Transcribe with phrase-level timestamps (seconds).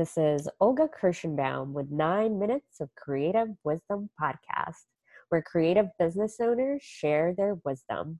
[0.00, 4.86] This is Olga Kirschenbaum with Nine Minutes of Creative Wisdom podcast,
[5.28, 8.18] where creative business owners share their wisdom.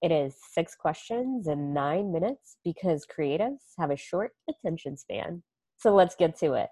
[0.00, 5.42] It is six questions in nine minutes because creatives have a short attention span.
[5.76, 6.70] So let's get to it.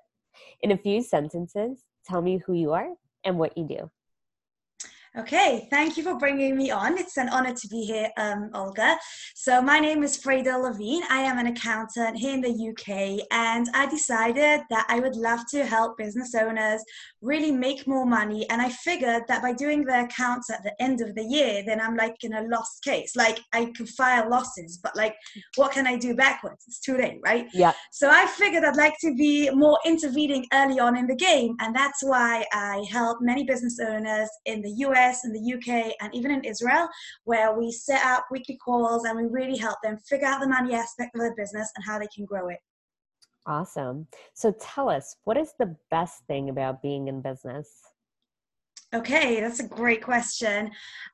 [0.63, 2.95] In a few sentences, tell me who you are
[3.25, 3.91] and what you do.
[5.19, 6.97] Okay, thank you for bringing me on.
[6.97, 8.97] It's an honor to be here, um, Olga.
[9.35, 11.03] So, my name is Freda Levine.
[11.11, 15.41] I am an accountant here in the UK, and I decided that I would love
[15.51, 16.84] to help business owners
[17.23, 18.48] really make more money.
[18.51, 21.81] And I figured that by doing the accounts at the end of the year, then
[21.81, 23.17] I'm like in a lost case.
[23.17, 25.17] Like, I can file losses, but like,
[25.56, 26.62] what can I do backwards?
[26.69, 27.48] It's too late, right?
[27.53, 27.73] Yeah.
[27.91, 31.75] So, I figured I'd like to be more intervening early on in the game, and
[31.75, 36.15] that's why I help many business owners in the US US, in the UK, and
[36.15, 36.89] even in Israel,
[37.25, 40.75] where we set up weekly calls and we really help them figure out the money
[40.75, 42.59] aspect of their business and how they can grow it.
[43.47, 44.07] Awesome.
[44.35, 47.69] So tell us, what is the best thing about being in business?
[48.92, 50.67] Okay, that's a great question.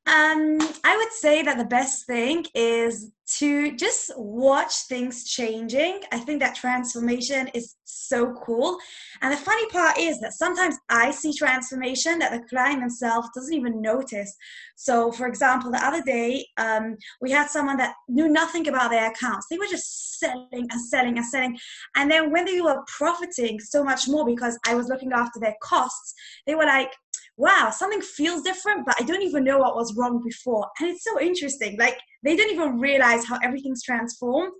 [0.06, 6.00] Um, I would say that the best thing is to just watch things changing.
[6.12, 8.78] I think that transformation is so cool.
[9.20, 13.52] And the funny part is that sometimes I see transformation that the client themselves doesn't
[13.52, 14.34] even notice.
[14.76, 19.10] So, for example, the other day, um, we had someone that knew nothing about their
[19.10, 19.46] accounts.
[19.50, 21.58] They were just selling and selling and selling.
[21.94, 25.56] And then when they were profiting so much more because I was looking after their
[25.62, 26.14] costs,
[26.46, 26.90] they were like,
[27.36, 30.68] wow, something feels different, but I don't even know what was wrong before.
[30.80, 31.76] And it's so interesting.
[31.78, 34.52] Like they didn't even realize how everything's transformed.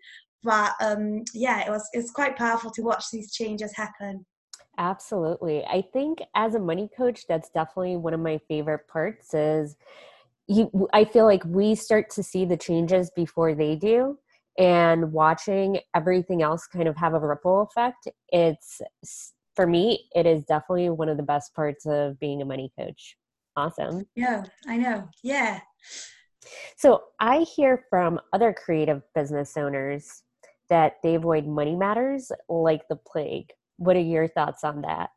[0.42, 4.24] But um, yeah, it was it's quite powerful to watch these changes happen.
[4.78, 5.64] Absolutely.
[5.64, 9.76] I think as a money coach, that's definitely one of my favorite parts is
[10.46, 14.18] you I feel like we start to see the changes before they do
[14.58, 18.08] and watching everything else kind of have a ripple effect.
[18.28, 18.80] It's
[19.56, 23.16] for me, it is definitely one of the best parts of being a money coach.
[23.56, 24.06] Awesome.
[24.14, 25.08] Yeah, I know.
[25.24, 25.60] Yeah.
[26.76, 30.22] So I hear from other creative business owners
[30.68, 33.50] that they avoid money matters like the plague.
[33.78, 35.10] What are your thoughts on that?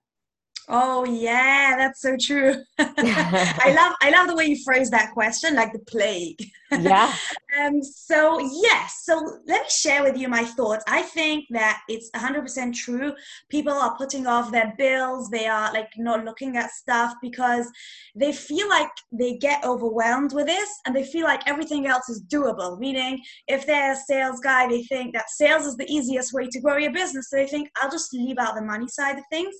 [0.71, 2.53] Oh yeah, that's so true.
[2.77, 6.39] I love I love the way you phrase that question, like the plague.
[6.71, 7.11] Yeah.
[7.59, 7.81] um.
[7.81, 9.01] So yes.
[9.03, 10.83] So let me share with you my thoughts.
[10.87, 13.13] I think that it's 100% true.
[13.49, 15.31] People are putting off their bills.
[15.31, 17.67] They are like not looking at stuff because
[18.13, 22.23] they feel like they get overwhelmed with this, and they feel like everything else is
[22.31, 22.77] doable.
[22.77, 26.61] Meaning, if they're a sales guy, they think that sales is the easiest way to
[26.61, 27.31] grow your business.
[27.31, 29.55] So they think I'll just leave out the money side of things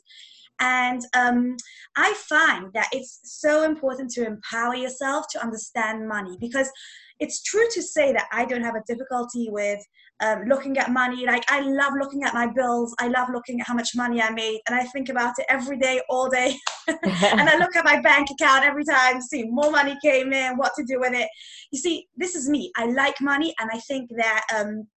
[0.60, 1.56] and um,
[1.96, 6.70] I find that it's so important to empower yourself to understand money because
[7.20, 9.80] it's true to say that I don't have a difficulty with
[10.22, 11.26] um, looking at money.
[11.26, 12.94] Like, I love looking at my bills.
[13.00, 14.60] I love looking at how much money I made.
[14.68, 16.56] And I think about it every day, all day.
[16.88, 20.74] and I look at my bank account every time, see more money came in, what
[20.76, 21.30] to do with it.
[21.72, 22.72] You see, this is me.
[22.76, 23.54] I like money.
[23.60, 24.88] And I think that um,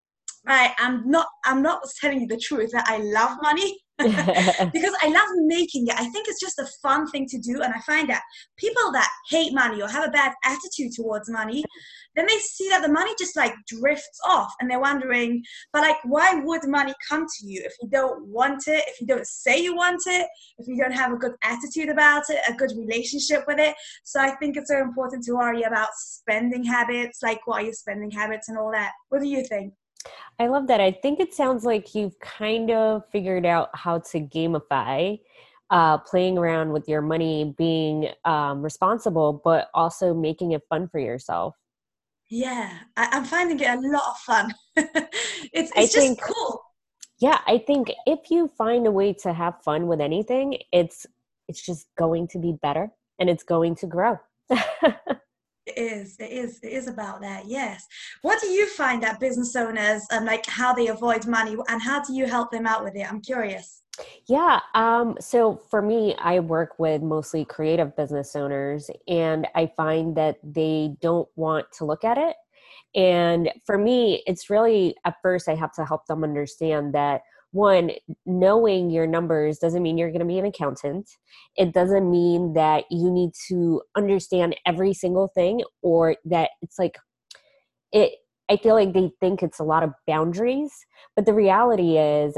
[0.47, 3.79] I am not, I'm not telling you the truth that I love money.
[3.99, 5.95] because I love making it.
[5.95, 7.63] I think it's just a fun thing to do.
[7.63, 8.23] And I find that
[8.57, 11.63] people that hate money or have a bad attitude towards money,
[12.17, 15.43] then they see that the money just like drifts off and they're wondering,
[15.73, 19.07] but like, why would money come to you if you don't want it, if you
[19.07, 20.27] don't say you want it,
[20.59, 23.75] if you don't have a good attitude about it, a good relationship with it?
[24.05, 27.73] So I think it's so important to worry about spending habits, like what are your
[27.73, 28.93] spending habits and all that.
[29.11, 29.75] What do you think?
[30.39, 30.81] I love that.
[30.81, 35.19] I think it sounds like you've kind of figured out how to gamify
[35.71, 40.99] uh, playing around with your money, being um, responsible, but also making it fun for
[40.99, 41.57] yourself.
[42.31, 44.55] Yeah, I, am finding it a lot of fun.
[44.77, 46.63] it's it's just think, cool.
[47.21, 51.07] Yeah, I think if you find a way to have fun with anything, it's
[51.49, 54.19] it's just going to be better and it's going to grow.
[55.67, 56.17] It is.
[56.19, 56.59] It is.
[56.63, 57.47] It is about that.
[57.47, 57.87] Yes.
[58.23, 61.81] What do you find that business owners and um, like how they avoid money and
[61.81, 63.09] how do you help them out with it?
[63.09, 63.83] I'm curious.
[64.27, 64.61] Yeah.
[64.75, 70.39] Um, so for me, I work with mostly creative business owners, and I find that
[70.43, 72.35] they don't want to look at it.
[72.95, 77.93] And for me, it's really at first I have to help them understand that one
[78.27, 81.09] knowing your numbers doesn't mean you're going to be an accountant.
[81.57, 86.99] It doesn't mean that you need to understand every single thing or that it's like
[87.93, 88.13] it
[88.49, 90.73] i feel like they think it's a lot of boundaries
[91.15, 92.35] but the reality is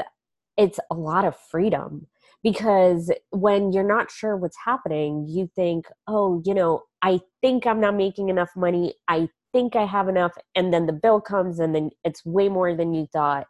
[0.57, 2.07] it's a lot of freedom.
[2.43, 7.81] Because when you're not sure what's happening you think oh you know i think i'm
[7.81, 8.95] not making enough money.
[9.09, 12.75] I think i have enough and then the bill comes and then it's way more
[12.75, 13.47] than you thought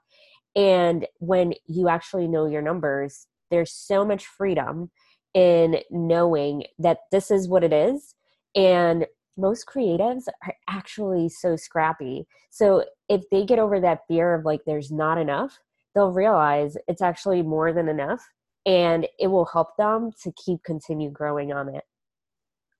[0.56, 4.91] And when you actually know your numbers, there's so much freedom
[5.35, 8.15] in knowing that this is what it is.
[8.55, 9.06] And
[9.37, 12.27] most creatives are actually so scrappy.
[12.51, 15.59] So if they get over that fear of like there's not enough,
[15.95, 18.23] they'll realize it's actually more than enough
[18.65, 21.85] and it will help them to keep continue growing on it.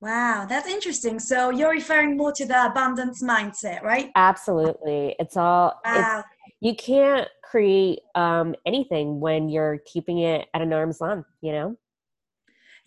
[0.05, 1.19] Wow, that's interesting.
[1.19, 4.11] So you're referring more to the abundance mindset, right?
[4.15, 5.17] Absolutely.
[5.19, 6.19] It's all wow.
[6.19, 6.29] it's
[6.61, 11.79] you can't create um, anything when you're keeping it at an arm's length, you know?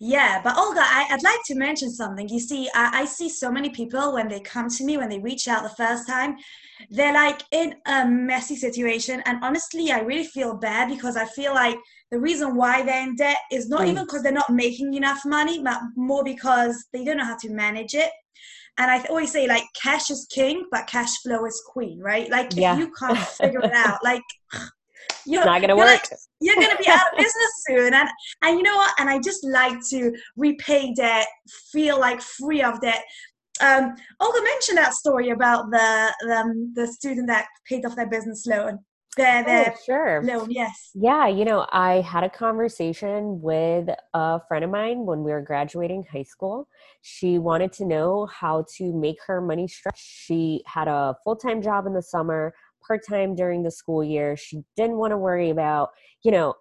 [0.00, 2.28] Yeah, but Olga, I, would like to mention something.
[2.28, 5.18] You see, I, I, see so many people when they come to me, when they
[5.18, 6.36] reach out the first time,
[6.90, 9.20] they're like in a messy situation.
[9.26, 11.76] And honestly, I really feel bad because I feel like
[12.12, 13.88] the reason why they're in debt is not mm.
[13.88, 17.50] even because they're not making enough money, but more because they don't know how to
[17.50, 18.10] manage it.
[18.78, 22.30] And I always say, like, cash is king, but cash flow is queen, right?
[22.30, 22.74] Like, yeah.
[22.74, 24.22] if you can't figure it out, like,
[25.26, 25.86] you're not gonna work.
[25.86, 26.10] Like,
[26.40, 27.94] you're gonna be out of business soon.
[27.94, 28.08] And
[28.42, 28.94] and you know what?
[28.98, 31.26] And I just like to repay debt,
[31.72, 33.04] feel like free of debt.
[33.60, 38.08] Um, Olga mentioned that story about the the, um, the student that paid off their
[38.08, 38.78] business loan.
[39.16, 40.22] Their, their oh, sure.
[40.22, 40.90] loan, yes.
[40.94, 45.40] Yeah, you know, I had a conversation with a friend of mine when we were
[45.40, 46.68] graduating high school.
[47.02, 49.98] She wanted to know how to make her money stretch.
[49.98, 52.54] She had a full time job in the summer
[52.88, 54.36] part time during the school year.
[54.36, 55.90] She didn't want to worry about,
[56.24, 56.54] you know,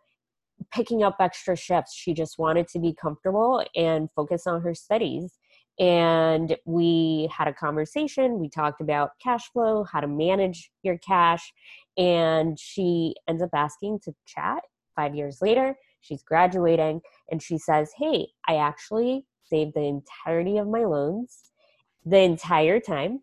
[0.72, 1.96] picking up extra shifts.
[1.96, 5.40] She just wanted to be comfortable and focus on her studies.
[5.80, 8.40] And we had a conversation.
[8.40, 11.54] We talked about cash flow, how to manage your cash.
[11.98, 14.64] And she ends up asking to chat
[14.96, 15.76] five years later.
[16.02, 17.02] She's graduating
[17.32, 21.52] and she says, Hey, I actually saved the entirety of my loans
[22.06, 23.22] the entire time.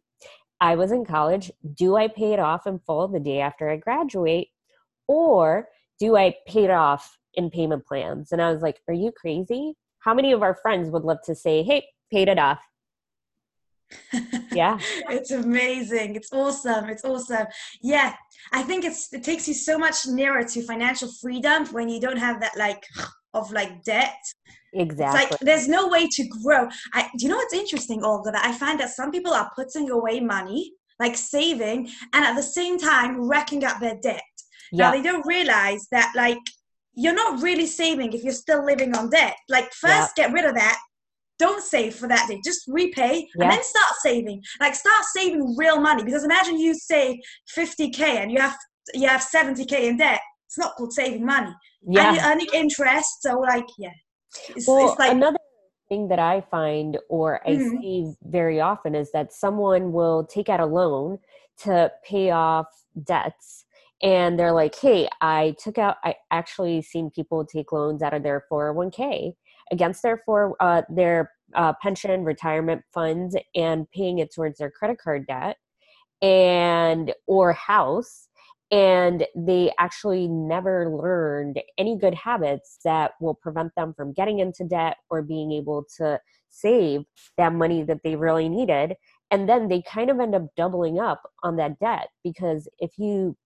[0.60, 1.50] I was in college.
[1.74, 4.48] Do I pay it off in full the day after I graduate?
[5.06, 5.68] Or
[5.98, 8.32] do I pay it off in payment plans?
[8.32, 9.74] And I was like, Are you crazy?
[9.98, 12.60] How many of our friends would love to say, Hey, paid it off?
[14.52, 14.78] yeah
[15.10, 17.46] it's amazing it's awesome it's awesome
[17.82, 18.14] yeah
[18.52, 22.16] i think it's it takes you so much nearer to financial freedom when you don't
[22.16, 22.82] have that like
[23.34, 24.16] of like debt
[24.74, 25.22] Exactly.
[25.22, 26.68] It's like there's no way to grow.
[26.92, 28.32] I do you know what's interesting, Olga?
[28.32, 32.42] That I find that some people are putting away money, like saving, and at the
[32.42, 34.22] same time racking up their debt.
[34.72, 34.86] Yeah.
[34.86, 36.38] Now they don't realize that like
[36.94, 39.36] you're not really saving if you're still living on debt.
[39.48, 40.26] Like first yeah.
[40.26, 40.78] get rid of that.
[41.38, 42.40] Don't save for that day.
[42.44, 43.44] Just repay yeah.
[43.44, 44.42] and then start saving.
[44.60, 46.04] Like start saving real money.
[46.04, 47.16] Because imagine you save
[47.56, 48.56] 50k and you have
[48.92, 50.20] you have 70k in debt.
[50.46, 51.52] It's not called saving money.
[51.86, 52.08] Yeah.
[52.08, 53.22] And you're earning interest.
[53.22, 53.90] So like yeah
[54.48, 55.38] it's, well, it's like another
[55.88, 57.80] thing that I find or I mm-hmm.
[57.80, 61.18] see very often is that someone will take out a loan
[61.58, 62.66] to pay off
[63.02, 63.64] debts
[64.02, 68.22] and they're like, "Hey, I took out I actually seen people take loans out of
[68.22, 69.34] their 401k
[69.70, 74.98] against their for uh, their uh, pension retirement funds and paying it towards their credit
[74.98, 75.56] card debt
[76.22, 78.28] and or house
[78.74, 84.64] and they actually never learned any good habits that will prevent them from getting into
[84.64, 86.18] debt or being able to
[86.50, 87.02] save
[87.36, 88.94] that money that they really needed
[89.30, 93.36] and then they kind of end up doubling up on that debt because if you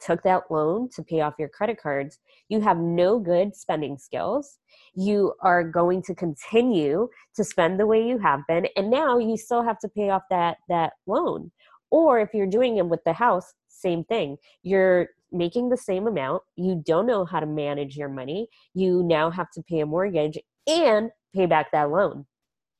[0.00, 4.58] took that loan to pay off your credit cards you have no good spending skills.
[4.94, 9.36] You are going to continue to spend the way you have been and now you
[9.36, 11.50] still have to pay off that that loan
[11.90, 14.36] or if you're doing it with the house same thing.
[14.62, 16.42] You're making the same amount.
[16.56, 18.48] You don't know how to manage your money.
[18.74, 22.26] You now have to pay a mortgage and pay back that loan.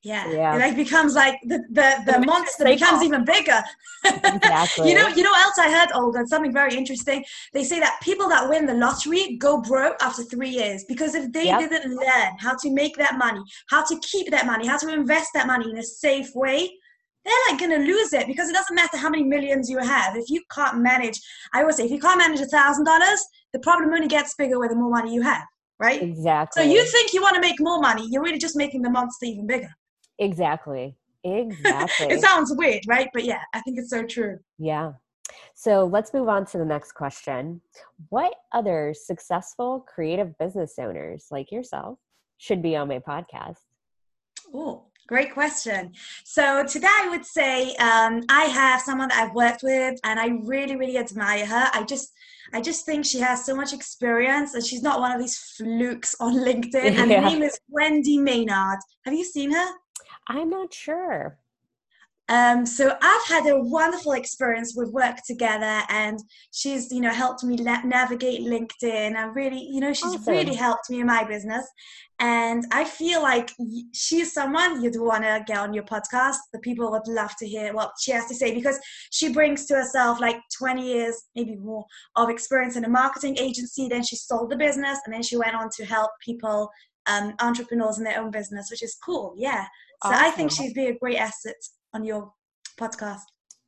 [0.03, 0.31] Yeah.
[0.31, 0.57] yeah.
[0.57, 3.61] It like becomes like the the, the monster becomes even bigger.
[4.07, 4.89] exactly.
[4.89, 7.23] you know, you know else I heard, Olga, something very interesting.
[7.53, 11.31] They say that people that win the lottery go broke after three years because if
[11.33, 11.61] they yep.
[11.61, 15.33] didn't learn how to make that money, how to keep that money, how to invest
[15.35, 16.71] that money in a safe way,
[17.25, 20.17] they're like going to lose it because it doesn't matter how many millions you have.
[20.17, 21.21] If you can't manage,
[21.53, 24.59] I always say, if you can't manage a thousand dollars, the problem only gets bigger
[24.59, 25.45] with the more money you have,
[25.79, 26.01] right?
[26.01, 26.63] Exactly.
[26.63, 29.27] So you think you want to make more money, you're really just making the monster
[29.27, 29.71] even bigger.
[30.19, 30.97] Exactly.
[31.25, 32.07] Exactly.
[32.11, 33.09] it sounds weird, right?
[33.13, 34.39] But yeah, I think it's so true.
[34.59, 34.93] Yeah.
[35.55, 37.61] So let's move on to the next question.
[38.09, 41.99] What other successful creative business owners like yourself
[42.39, 43.59] should be on my podcast?
[44.55, 45.93] Oh, Great question.
[46.23, 50.29] So today I would say um, I have someone that I've worked with, and I
[50.45, 51.69] really, really admire her.
[51.75, 52.13] I just,
[52.53, 56.15] I just think she has so much experience, and she's not one of these flukes
[56.21, 56.97] on LinkedIn.
[57.01, 57.23] And yeah.
[57.23, 58.79] her name is Wendy Maynard.
[59.05, 59.67] Have you seen her?
[60.29, 61.37] I'm not sure.
[62.31, 64.77] Um, so I've had a wonderful experience.
[64.77, 66.17] We've worked together, and
[66.53, 69.17] she's you know helped me la- navigate LinkedIn.
[69.17, 70.33] And really, you know, she's awesome.
[70.33, 71.67] really helped me in my business.
[72.21, 73.51] And I feel like
[73.93, 76.37] she's someone you'd want to get on your podcast.
[76.53, 78.79] The people would love to hear what she has to say because
[79.11, 81.85] she brings to herself like 20 years, maybe more,
[82.15, 83.89] of experience in a marketing agency.
[83.89, 86.71] Then she sold the business, and then she went on to help people,
[87.07, 89.35] um, entrepreneurs in their own business, which is cool.
[89.37, 89.65] Yeah.
[90.05, 90.25] So awesome.
[90.25, 91.57] I think she'd be a great asset
[91.93, 92.33] on your
[92.79, 93.23] podcast.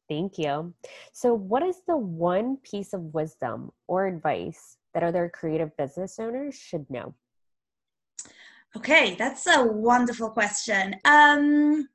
[0.08, 0.74] Thank you.
[1.12, 6.54] So, what is the one piece of wisdom or advice that other creative business owners
[6.54, 7.14] should know?
[8.76, 10.96] Okay, that's a wonderful question.
[11.04, 11.88] Um,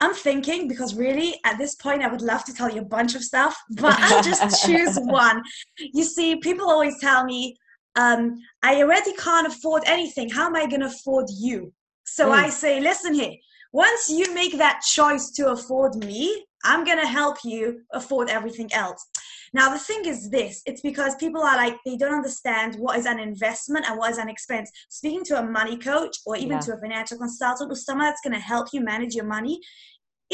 [0.00, 3.14] I'm thinking because really at this point I would love to tell you a bunch
[3.14, 5.42] of stuff, but I'll just choose one.
[5.78, 7.56] You see, people always tell me,
[7.96, 10.28] um, I already can't afford anything.
[10.28, 11.72] How am I going to afford you?
[12.04, 12.32] So mm.
[12.32, 13.34] I say, listen here,
[13.74, 18.72] once you make that choice to afford me, I'm going to help you afford everything
[18.72, 19.04] else.
[19.52, 23.06] Now, the thing is this it's because people are like, they don't understand what is
[23.06, 24.70] an investment and what is an expense.
[24.90, 26.60] Speaking to a money coach or even yeah.
[26.60, 29.60] to a financial consultant or someone that's going to help you manage your money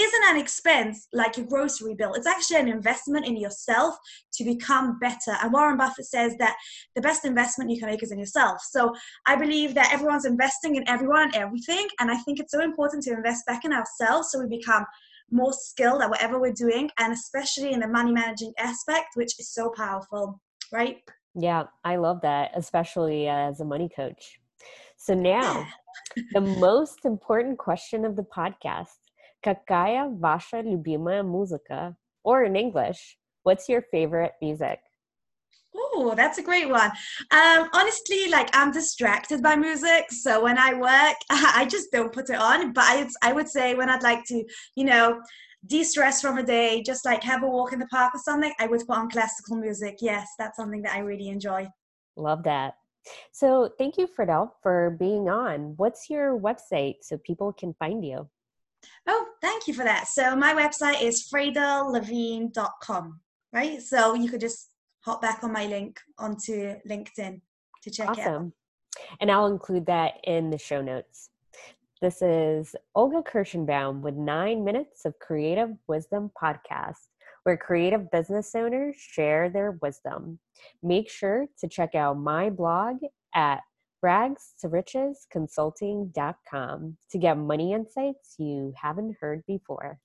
[0.00, 2.14] isn't an expense like your grocery bill.
[2.14, 3.96] It's actually an investment in yourself
[4.34, 5.36] to become better.
[5.42, 6.56] And Warren Buffett says that
[6.94, 8.60] the best investment you can make is in yourself.
[8.70, 8.94] So
[9.26, 11.86] I believe that everyone's investing in everyone and everything.
[11.98, 14.84] And I think it's so important to invest back in ourselves so we become
[15.30, 19.48] more skilled at whatever we're doing, and especially in the money managing aspect, which is
[19.48, 20.40] so powerful,
[20.72, 20.98] right?
[21.34, 24.40] Yeah, I love that, especially as a money coach.
[24.96, 25.66] So now,
[26.32, 28.99] the most important question of the podcast
[29.41, 31.95] Какая ваша любимая музыка?
[32.23, 34.79] Or in English, what's your favorite music?
[35.75, 36.91] Oh, that's a great one.
[37.31, 42.29] Um, honestly, like I'm distracted by music, so when I work, I just don't put
[42.29, 42.73] it on.
[42.73, 44.43] But I, I would say when I'd like to,
[44.75, 45.21] you know,
[45.67, 48.67] de-stress from a day, just like have a walk in the park or something, I
[48.67, 49.97] would put on classical music.
[49.99, 51.67] Yes, that's something that I really enjoy.
[52.15, 52.75] Love that.
[53.31, 55.73] So thank you, Friedel, for being on.
[55.77, 58.29] What's your website so people can find you?
[59.06, 60.08] Oh, thank you for that.
[60.08, 63.20] So my website is friedelevine.com,
[63.52, 63.82] right?
[63.82, 64.70] So you could just
[65.04, 67.40] hop back on my link onto LinkedIn
[67.82, 68.22] to check awesome.
[68.22, 68.52] it out.
[69.20, 71.30] And I'll include that in the show notes.
[72.02, 77.08] This is Olga Kirschenbaum with nine minutes of creative wisdom podcast,
[77.42, 80.38] where creative business owners share their wisdom.
[80.82, 82.96] Make sure to check out my blog
[83.34, 83.60] at
[84.02, 89.98] rags to riches consulting.com to get money insights you haven't heard before.